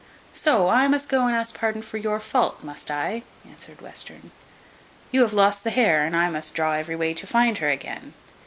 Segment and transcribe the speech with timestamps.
[0.33, 4.31] "So I must go and ask pardon for your fault, must I?" answered Western.
[5.11, 8.15] "You have lost the hare, and I must draw every way to find her again?